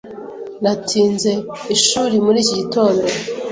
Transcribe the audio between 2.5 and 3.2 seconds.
gitondo.